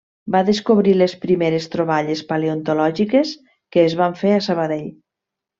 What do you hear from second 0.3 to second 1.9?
Va descobrir les primeres